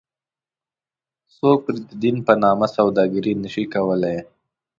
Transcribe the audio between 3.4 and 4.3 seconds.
نه شي کولی.